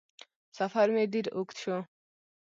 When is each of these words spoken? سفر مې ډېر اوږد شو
سفر 0.57 0.87
مې 0.95 1.03
ډېر 1.13 1.25
اوږد 1.35 1.57
شو 1.61 1.77